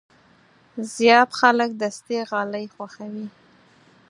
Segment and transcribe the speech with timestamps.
[0.93, 3.27] زیات خلک دستي غالۍ خوښوي.